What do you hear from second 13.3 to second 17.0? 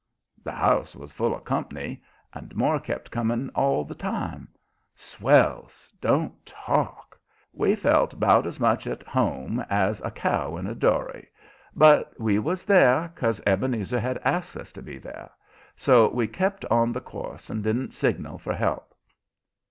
Ebenezer had asked us to be there, so we kept on the